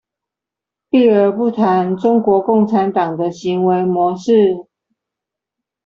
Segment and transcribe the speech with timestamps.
[0.89, 4.65] 避而不談中國共產黨的行為模式